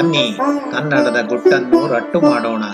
ಬನ್ನಿ, 0.00 0.38
ಕನ್ನಡದ 0.72 1.28
ಗುಟ್ಟನ್ನು 1.28 1.86
ರಟ್ಟು 1.86 2.20
ಮಾಡೋಣ. 2.20 2.64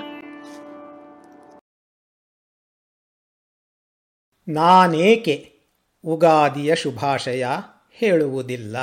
ನಾನೇಕೆ 4.48 5.60
ಉಗಾದಿಯ 6.04 6.74
ಶುಭಾಶಯ 6.74 7.46
ಹೇಳುವುದಿಲ್ಲ? 7.90 8.76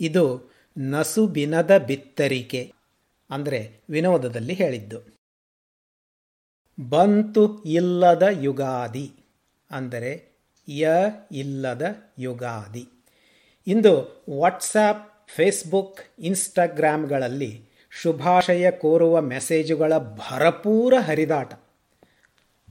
ಇದು 0.00 0.54
ನಸುಬಿನದ 0.78 1.78
ಬಿತ್ತರಿಕೆ 1.86 2.72
ಅಂದರೆ 3.30 3.80
ವಿನೋದದಲ್ಲಿ 3.90 4.54
ಹೇಳಿದ್ದು. 4.54 5.18
ಬಂತು 6.88 7.62
ಇಲ್ಲದ 7.62 8.22
ಯುಗಾದಿ 8.30 9.12
ಅಂದರೆ 9.70 10.42
ಯ 10.68 10.88
ಇಲ್ಲದ 11.32 11.94
ಯುಗಾದಿ. 12.18 12.88
ಇಂದು 13.66 14.24
ವಾಟ್ಸಾಪ್ 14.38 15.17
ಫೇಸ್ಬುಕ್ 15.28 16.00
ಇನ್ಸ್ಟಾಗ್ರಾಮ್ಗಳಲ್ಲಿ 16.18 17.68
ಶುಭಾಶಯ 17.90 18.70
ಕೋರುವ 18.70 19.20
ಮೆಸೇಜುಗಳ 19.20 19.98
ಭರಪೂರ 19.98 20.94
ಹರಿದಾಟ. 21.00 21.52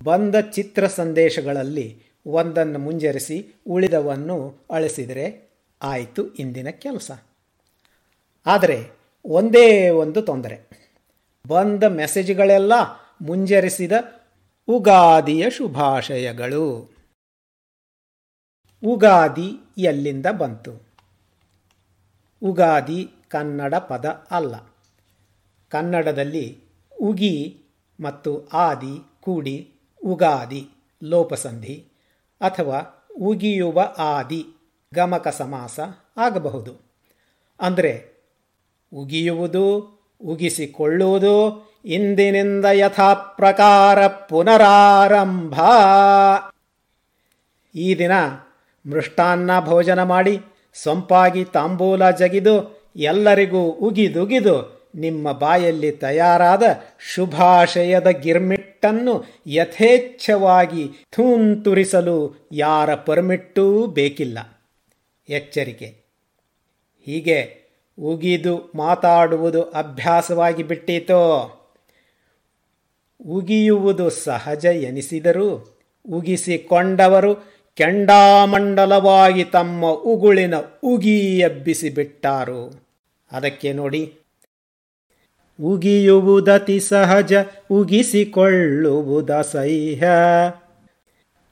ಬಂದ 0.04 0.36
ಚಿತ್ರ 0.36 0.88
ಸಂದೇಶಗಳಲ್ಲಿ 0.88 2.04
ಒಂದನ್ನು 2.26 2.80
ಮುಂಜರಿಸಿ 2.80 3.56
ಉಳಿದವನ್ನು 3.68 4.68
ಅಳಿಸಿದರೆ 4.72 5.50
ಆಯಿತು 5.82 6.34
ಇಂದಿನ 6.34 6.70
ಕೆಲಸ. 6.70 7.12
ಆದರೆ 8.46 8.92
ಒಂದೇ 9.26 9.90
ಒಂದು 9.90 10.22
ತೊಂದರೆ. 10.22 10.70
ಬಂದ 11.48 11.84
ಮೆಸೇಜ್ಗಳೆಲ್ಲ 11.84 12.74
ಮುಂಜರಿಸಿದ 13.22 13.92
ಉಗಾದಿಯ 14.68 15.50
ಶುಭಾಶಯಗಳು. 15.50 16.92
ಉಗಾದಿ 18.86 19.82
ಎಲ್ಲಿಂದ 19.82 20.26
ಬಂತು? 20.26 20.87
ಉಗಾದಿ 22.44 23.10
ಕನ್ನಡ 23.30 23.76
ಪದ 23.76 24.28
ಅಲ್ಲ. 24.32 24.56
ಕನ್ನಡದಲ್ಲಿ 25.70 26.64
ಉಗಿ 27.02 27.62
ಮತ್ತು 28.04 28.48
ಆದಿ 28.54 29.02
ಕೂಡಿ 29.22 29.74
ಉಗಾದಿ, 30.06 30.70
ಲೋಪಸಂಧಿ 31.04 31.86
ಅಥವಾ 32.42 33.08
ಉಗಿಯುವ 33.22 33.96
ಆದಿ, 33.98 34.46
ಗಮಕ 34.94 35.28
ಸಮಾಸ 35.28 35.80
ಆಗಬಹುದು. 36.18 36.82
ಅಂದರೆ 37.62 38.24
ಉಗಿಯುವುದು, 38.94 39.98
ಉಗಿಸಿಕೊಳ್ಳುವುದು 40.26 41.68
ಇಂದಿನಿಂದ 41.86 42.66
ಯಥಾ 42.66 43.14
ಪ್ರಕಾರ 43.14 44.08
ಪುನರಾರಂಭ. 44.08 45.60
ಈ 47.76 47.96
ದಿನ 47.96 48.12
ಮೃಷ್ಟಾನ್ನ 48.90 49.60
ಭೋಜನ 49.60 50.04
ಮಾಡಿ 50.04 50.42
ಸೊಂಪಾಗಿ 50.84 51.44
ತಾಂಬೂಲ 51.44 52.10
ಜಗಿದು 52.12 52.78
ಎಲ್ಲರಿಗೂ 52.96 53.62
ಉಗಿದುಗಿದು 53.64 54.78
ನಿಮ್ಮ 54.96 55.32
ಬಾಯಲ್ಲಿ 55.32 55.92
ತಯಾರಾದ 55.92 56.64
ಶುಭಾಶಯದ 57.14 58.08
ಗಿರ್ಮಿಟ್ಟನ್ನು 58.08 59.26
ಯಥೇಚ್ಛವಾಗಿ 59.48 60.90
ಥೂಂತುರಿಸಲು 61.12 62.48
ಯಾರ 62.52 62.96
ಪರ್ಮಿಟ್ಟೂ 62.96 63.86
ಬೇಕಿಲ್ಲ. 63.86 64.64
ಎಚ್ಚರಿಕೆ. 65.30 65.98
ಹೀಗೆ 67.06 67.68
ಉಗಿದು 68.02 68.72
ಮಾತಾಡುವುದು 68.76 69.64
ಅಭ್ಯಾಸವಾಗಿ 69.64 70.64
ಬಿಟ್ಟೀತೋ? 70.64 71.54
ಉಗಿಯುವುದು 73.28 74.10
ಸಹಜ 74.10 74.66
ಎನಿಸಿದರೂ 74.66 75.80
ಉಗಿಸಿಕೊಂಡವರು 76.12 77.57
ಕೆಂಡಾಮಂಡಲವಾಗಿ 77.78 79.44
ತಮ್ಮ 79.44 79.86
ಉಗುಳಿನ 79.86 80.54
ಉಗಿ 80.84 81.40
ಎಬ್ಬಿಸಿಬಿಟ್ಟಾರು. 81.40 82.88
ಅದಕ್ಕೆ 83.32 83.74
ನೋಡಿ, 83.74 84.14
ಉಗಿಯುವುದತಿ 85.64 86.80
ಸಹಜ 86.80 87.34
ಉಗಿಸಿಕೊಳ್ಳುವುದ 87.72 89.30
ಸಹ್ಯ 89.30 90.08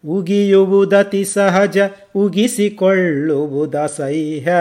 ಉಗಿಯುವುದತಿ 0.07 1.25
ಸಹಜ 1.25 1.77
ಉಗಿಸಿಕೊಳ್ಳುವುದ 2.15 3.75
ಸಹ್ಯ 3.75 4.53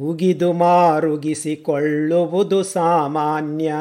ಉಗಿದು 0.00 0.52
ಮಾರುಗಿಸಿಕೊಳ್ಳುವುದು 0.52 2.62
ಸಾಮಾನ್ಯ. 2.62 3.74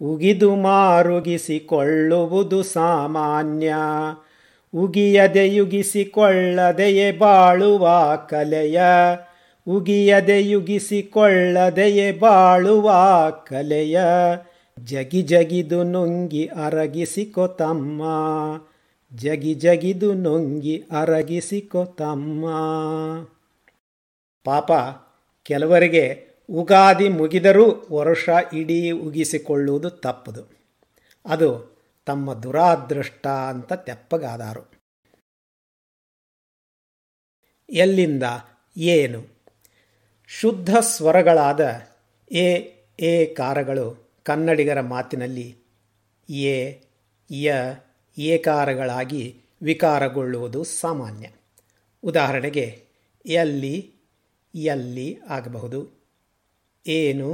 ಉಗಿದು 0.00 0.56
ಮಾರುಗಿಸಿಕೊಳ್ಳುವುದು 0.56 2.62
ಸಾಮಾನ್ಯ. 2.62 3.74
ಉಗಿಯದೆ 4.74 5.54
ಯುಗಿಸಿಕೊಳ್ಳದೆಯೇ 5.54 7.12
ಬಾಳುವ 7.12 7.90
ಕಲೆಯ. 8.28 8.80
ಉಗಿಯದೆ 9.68 10.42
ಯುಗಿಸಿಕೊಳ್ಳದೆಯೇ 10.42 12.12
ಬಾಳುವ 12.12 12.90
ಕಲೆಯ. 13.30 14.00
ಜಗಿ 14.84 15.22
ಜಗಿದು 15.22 15.82
ನುಂಗಿ 15.82 16.46
ಅರಗಿಸಿಕೊ 16.46 17.46
ತಮ್ಮ. 17.46 18.02
ಜಗಿ 19.16 19.54
ಜಗಿದು 19.54 20.14
ನುಂಗಿ 20.14 20.84
ಅರಗಿಸಿಕೊ 21.00 21.84
ತಮ್ಮ. 21.84 22.44
ಪಾಪ, 24.44 24.72
ಕೆಲವರಿಗೆ 25.42 26.28
ಉಗಾದಿ 26.50 27.08
ಮುಗಿದರೂ 27.08 27.88
ವರ್ಷ 27.92 28.28
ಇಡೀ 28.52 28.90
ಉಗಿಸಿಕೊಳ್ಳುವುದು 28.90 29.90
ತಪ್ಪದು. 29.90 30.50
ಅದು 31.26 31.77
ತಮ್ಮ 32.08 32.34
ದುರಾದೃಷ್ಟ 32.34 33.26
ಅಂತ 33.26 33.72
ತೆಪ್ಪಗಾದಾರು. 33.72 34.78
ಎಲ್ಲಿಂದ? 37.70 38.22
ಏನು? 38.76 39.26
ಶುದ್ಧ 40.26 40.76
ಸ್ವರಗಳಾದ 40.76 41.60
ಎ 42.32 42.48
ಎ 43.00 43.34
ಕಾರಗಳು 43.34 44.16
ಕನ್ನಡಿಗರ 44.22 44.80
ಮಾತಿನಲ್ಲಿ 44.80 45.56
ಎ, 46.30 46.74
ಯ 47.30 47.52
ಏಕಾರಗಳಾಗಿ 48.18 49.40
ವಿಕಾರಗೊಳ್ಳುವುದು 49.62 50.64
ಸಾಮಾನ್ಯ. 50.64 51.28
ಉದಾಹರಣೆಗೆ, 52.02 52.86
ಎಲ್ಲಿ 53.26 53.94
ಎಲ್ಲಿ 54.54 55.18
ಆಗಬಹುದು? 55.28 55.80
ಏನು 56.86 57.28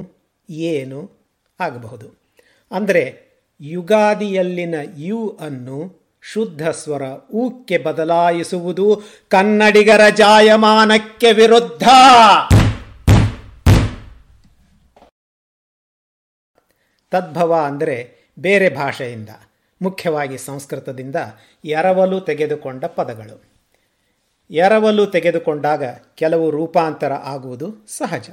ಏನು 0.51 1.11
ಆಗಬಹುದು? 1.61 2.09
ಅಂದರೆ 2.71 3.24
ಯುಗಾದಿಯಲ್ಲಿನ 3.60 4.75
ಯು 4.97 5.38
ಅನ್ನು 5.41 6.04
ಶುದ್ಧ 6.22 6.69
ಸ್ವರ 6.69 7.03
ಊಕ್ಕೆ 7.32 7.78
ಬದಲಾಯಿಸುವುದು 7.78 9.03
ಕನ್ನಡಿಗರ 9.28 10.09
ಜಾಯಮಾನಕ್ಕೆ 10.09 11.32
ವಿರುದ್ಧ. 11.32 11.82
ತದ್ಭವ 17.10 17.54
ಅಂದರೆ 17.66 18.15
ಬೇರೆ 18.38 18.69
ಭಾಷೆಯಿಂದ, 18.69 19.28
ಮುಖ್ಯವಾಗಿ 19.82 20.38
ಸಂಸ್ಕೃತದಿಂದ 20.38 21.16
ಎರವಲು 21.65 22.21
ತೆಗೆದುಕೊಂಡ 22.21 22.84
ಪದಗಳು. 22.84 23.42
ಎರವಲು 24.50 25.06
ತೆಗೆದುಕೊಂಡಾಗ 25.06 25.84
ಕೆಲವು 26.15 26.50
ರೂಪಾಂತರ 26.50 27.12
ಆಗುವುದು 27.12 27.75
ಸಹಜ. 27.86 28.31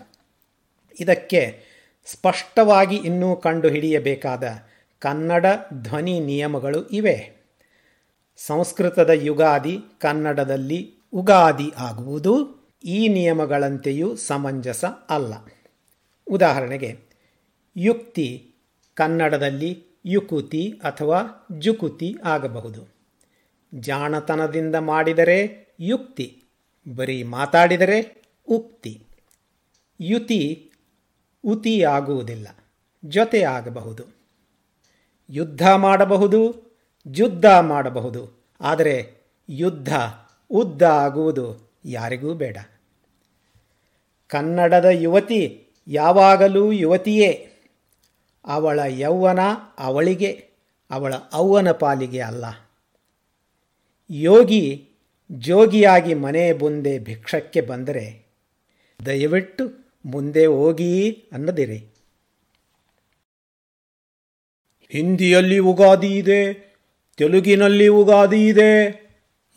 ಇದಕ್ಕೆ 0.99 1.63
ಸ್ಪಷ್ಟವಾಗಿ 2.05 2.95
ಇನ್ನೂ 2.95 3.35
ಕಂಡುಹಿಡಿಯಬೇಕಾದ 3.35 4.44
ಕನ್ನಡ 5.01 5.45
ಧ್ವನಿ 5.74 6.19
ನಿಯಮಗಳು 6.19 6.88
ಇವೆ. 6.88 7.33
ಸಂಸ್ಕೃತದ 8.38 9.09
ಯುಗಾದಿ 9.09 9.77
ಕನ್ನಡದಲ್ಲಿ 10.00 10.94
ಉಗಾದಿ 11.13 11.71
ಆಗುವುದು, 11.77 12.33
ಈ 12.83 13.07
ನಿಯಮಗಳಂತೆಯೂ 13.07 14.15
ಸಮಂಜಸ 14.15 14.86
ಅಲ್ಲ. 14.86 15.33
ಉದಾಹರಣೆಗೆ, 16.27 17.00
ಯುಕ್ತಿ 17.77 18.56
ಕನ್ನಡದಲ್ಲಿ 18.94 19.83
ಯುಕುತಿ 20.06 20.80
ಅಥವಾ 20.83 21.48
ಜುಕುತಿ 21.59 22.15
ಆಗಬಹುದು. 22.24 22.88
ಜಾಣತನದಿಂದ 23.74 24.75
ಮಾಡಿದರೆ 24.75 25.68
ಯುಕ್ತಿ, 25.80 26.44
ಬರೀ 26.95 27.24
ಮಾತಾಡಿದರೆ 27.24 28.24
ಉಕ್ತಿ 28.48 29.07
ಯುತಿ 30.01 30.71
ಉತಿ 31.45 31.83
ಆಗುವುದಿಲ್ಲ 31.83 32.48
ಜೊತೆ 33.06 33.44
ಆಗಬಹುದು 33.44 34.20
ಯುದ್ಧ 35.31 35.69
ಮಾಡಬಹುದು 35.75 36.72
ಜುದ್ಧ 37.07 37.45
ಮಾಡಬಹುದು. 37.60 38.45
ಆದರೆ 38.62 39.13
ಯುದ್ಧ 39.50 39.94
ಉದ್ದ 40.50 40.81
ಆಗುವುದು 40.81 41.72
ಯಾರಿಗೂ 41.86 42.33
ಬೇಡ. 42.33 42.57
ಕನ್ನಡದ 44.28 44.86
ಯುವತಿ 44.86 45.68
ಯಾವಾಗಲೂ 45.88 46.72
ಯುವತಿಯೇ. 46.72 47.51
ಅವಳ 48.45 48.80
ಯೌವನ 48.88 49.39
ಅವಳಿಗೆ, 49.80 50.31
ಅವಳ 50.92 51.13
ಅವ್ವನ 51.34 51.72
ಪಾಲಿಗೆ 51.72 52.19
ಅಲ್ಲ. 52.19 52.45
ಯೋಗಿ 54.10 54.89
ಜೋಗಿಯಾಗಿ 55.31 56.13
ಮನೆ 56.13 56.54
ಮುಂದೆ 56.54 57.00
ಭಿಕ್ಷಕ್ಕೆ 57.00 57.62
ಬಂದರೆ, 57.62 58.25
ದಯವಿಟ್ಟು 59.06 59.92
ಮುಂದೆ 60.06 60.45
ಹೋಗಿ 60.45 61.12
ಅನ್ನದಿರಿ. 61.31 61.90
ಹಿಂದಿಯಲ್ಲಿ 64.91 65.57
ಉಗಾದಿ 65.57 66.17
ಇದೆ, 66.17 66.53
ತೆಲುಗಿನಲ್ಲಿ 67.17 67.88
ಉಗಾದಿ 67.88 68.47
ಇದೆ 68.47 69.01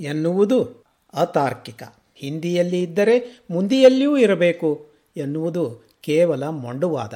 ಎನ್ನುವುದು 0.00 0.84
ಅತಾರ್ಕಿಕ. 1.14 1.82
ಹಿಂದಿಯಲ್ಲಿ 2.14 2.82
ಇದ್ದರೆ 2.82 3.44
ಮುಂದಿಯಲ್ಲಿಯೂ 3.50 4.16
ಇರಬೇಕು 4.16 4.92
ಎನ್ನುವುದು 5.16 5.84
ಕೇವಲ 6.00 6.44
ಮೊಂಡುವಾದ. 6.44 7.14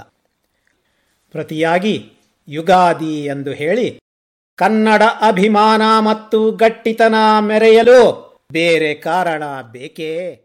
ಪ್ರತಿಯಾಗಿ 1.30 2.12
ಯುಗಾದಿ 2.48 3.24
ಎಂದು 3.24 3.52
ಹೇಳಿ, 3.52 4.00
ಕನ್ನಡ 4.56 5.02
ಅಭಿಮಾನ 5.02 5.82
ಮತ್ತು 5.98 6.52
ಗಟ್ಟಿತನ 6.52 7.14
ಮೆರೆಯಲು 7.40 8.28
ಬೇರೆ 8.52 8.94
ಕಾರಣ 8.94 9.42
ಬೇಕೇ? 9.72 10.44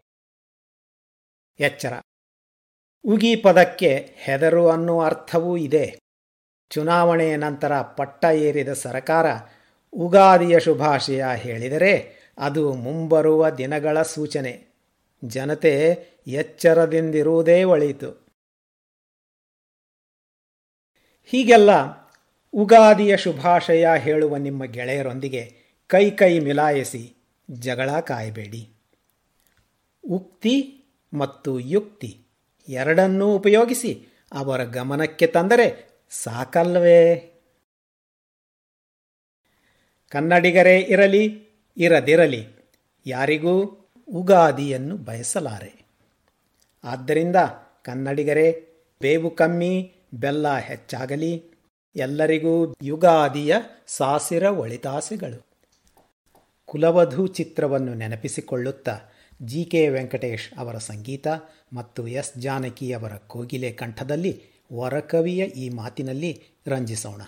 ಎಚ್ಚರ. 1.60 2.00
ಉಗಿ 3.04 3.36
ಪದಕ್ಕೆ 3.36 4.10
ಹೆದರು 4.16 4.68
ಅನ್ನೋ 4.68 5.00
ಅರ್ಥವೂ 5.00 5.56
ಇದೆ. 5.56 6.03
ಚುನಾವಣೆಯ 6.74 7.36
ನಂತರ 7.36 7.80
ಪಟ್ಟ 7.80 8.24
ಏರಿದ 8.24 8.72
ಸರಕಾರ 8.72 9.26
ಉಗಾದಿಯ 9.92 10.60
ಶುಭಾಶಯ 10.60 11.24
ಹೇಳಿದರೆ 11.34 12.24
ಅದು 12.38 12.72
ಮುಂಬರುವ 12.72 13.50
ದಿನಗಳ 13.50 14.02
ಸೂಚನೆ. 14.02 14.66
ಜನತೆ 15.24 15.98
ಎಚ್ಚರದಿಂದಿರುವುದೇ 16.26 17.64
ಒಳಿತು. 17.64 18.10
ಹೀಗೆಲ್ಲ 21.24 21.70
ಉಗಾದಿಯ 22.54 23.16
ಶುಭಾಶಯ 23.16 23.86
ಹೇಳುವ 23.96 24.36
ನಿಮ್ಮ 24.36 24.64
ಗೆಳೆಯರೊಂದಿಗೆ 24.64 25.56
ಕೈ 25.86 26.10
ಕೈ 26.10 26.38
ಮಿಲಾಯಿಸಿ 26.38 27.16
ಜಗಳ 27.50 28.00
ಕಾಯಬೇಡಿ. 28.00 28.70
ಉಕ್ತಿ 30.10 30.84
ಮತ್ತು 31.14 31.60
ಯುಕ್ತಿ 31.60 32.26
ಎರಡನ್ನೂ 32.68 33.34
ಉಪಯೋಗಿಸಿ 33.36 34.06
ಅವರ 34.32 34.64
ಗಮನಕ್ಕೆ 34.64 35.26
ತಂದರೆ 35.26 35.93
ಸಾಕಲ್ವೇ 36.22 37.30
ಕನ್ನಡಿಗರೇ 40.08 40.80
ಇರಲಿ, 40.80 41.48
ಇರದಿರಲಿ, 41.76 42.46
ಯಾರಿಗೂ 43.06 43.64
ಉಗಾದಿಯನ್ನು 44.08 44.96
ಬಯಸಲಾರೆ. 44.96 45.86
ಆದ್ದರಿಂದ 46.84 47.36
ಕನ್ನಡಿಗರೇ, 47.82 48.68
ಬೇವು 49.00 49.30
ಕಮ್ಮಿ, 49.30 49.92
ಬೆಲ್ಲ 50.14 50.58
ಹೆಚ್ಚಾಗಲಿ, 50.58 51.44
ಎಲ್ಲರಿಗೂ 51.96 52.74
ಯುಗಾದಿಯ 52.82 53.56
ಸಾಸಿರ 53.86 54.42
ಒಳಿತಾಸೆಗಳು. 54.42 55.46
ಕುಲವಧು 56.66 57.26
ಚಿತ್ರವನ್ನು 57.26 57.94
ನೆನಪಿಸಿಕೊಳ್ಳುತ್ತಾ 57.94 58.98
ಜಿ 59.42 59.64
ಕೆ 59.64 59.88
ವೆಂಕಟೇಶ್ 59.88 60.58
ಅವರ 60.58 60.78
ಸಂಗೀತ 60.78 61.28
ಮತ್ತು 61.72 62.08
ಎಸ್ 62.08 62.38
ಜಾನಕಿ 62.38 62.92
ಅವರ 62.92 63.14
ಕೋಗಿಲೆ 63.14 63.72
ಕಂಠದಲ್ಲಿ 63.72 64.53
ವರಕವಿಯ 64.72 65.44
ಈ 65.44 65.68
ಮಾತಿನಲ್ಲಿ 65.68 66.30
ರಂಜಿಸೋಣ. 66.68 67.22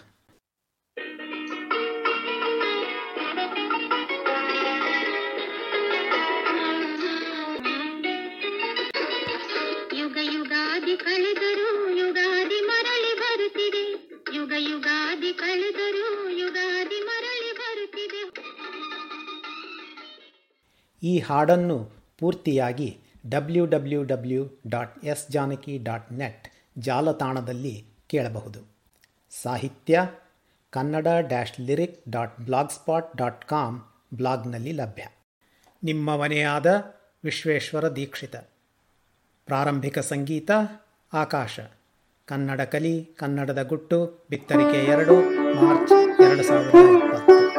ಯುಗ 9.98 10.16
ಯುಗಾದಿ 10.22 10.96
ಕಳೆದರೂ 10.96 11.68
ಯುಗಾದಿ 11.90 12.60
ಮರಳಿ 12.60 13.12
ಬರುತ್ತಿದೆ. 13.20 13.84
ಯುಗ 14.36 14.52
ಯುಗಾದಿ 14.58 15.32
ಕಳೆದರೂ 15.32 16.28
ಯುಗಾದಿ 16.28 17.00
ಮರಳಿ 17.00 17.52
ಬರುತ್ತಿದೆ. 17.52 18.22
ಈ 21.02 21.18
ಹಾಡನ್ನು 21.18 21.78
ಪೂರ್ತಿಯಾಗಿ 22.18 22.96
W 23.28 23.66
W 23.66 24.02
W 24.04 24.42
dot 24.68 25.04
S 25.04 25.30
Janaki 25.30 25.78
dot 25.78 26.12
net 26.12 26.44
ಜಾಲತಾಣದಲ್ಲಿ 26.78 27.86
ಕೇಳಬಹುದು. 28.06 28.60
ಸಾಹಿತ್ಯ 29.42 30.10
Kannada 30.70 31.06
dash 31.20 31.60
lyric 31.60 32.02
dot 32.08 32.40
blogspot 32.70 33.16
dot 33.16 33.44
com 33.44 33.80
ಬ್ಲಾಗ್ನಲ್ಲಿ 34.14 34.72
ಲಭ್ಯ. 34.72 35.06
ನಿಮ್ಮ 35.84 36.16
ಮನೆಯಾದ 36.16 36.94
ವಿಶ್ವೇಶ್ವರ 37.24 37.88
ದೀಕ್ಷಿತ. 37.88 38.36
ಪ್ರಾರಂಭಿಕ 39.46 39.98
ಸಂಗೀತ, 39.98 40.50
ಆಕಾಶ. 41.12 41.60
ಕನ್ನಡ 42.24 42.60
ಕಲಿ, 42.60 43.04
ಕನ್ನಡದ 43.04 43.62
ಗುಟ್ಟು, 43.62 44.26
ಬಿತ್ತರಿಕೆ 44.30 44.84
ಎರಡು, 44.84 45.20
ಮಾರ್ಚ್ 45.64 46.20
ಎರಡು 46.20 46.42
ಸಾವಿರದ 46.42 46.68
ಇಪ್ಪತ್ತು. 46.68 47.55